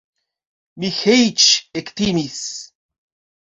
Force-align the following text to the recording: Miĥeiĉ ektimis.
Miĥeiĉ 0.83 1.45
ektimis. 1.83 2.41